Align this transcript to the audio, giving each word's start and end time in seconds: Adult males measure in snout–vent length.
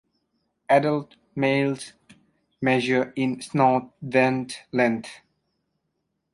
Adult 0.67 1.15
males 1.35 1.93
measure 2.59 3.13
in 3.15 3.39
snout–vent 3.39 4.63
length. 4.71 5.21